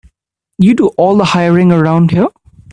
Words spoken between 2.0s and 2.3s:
here.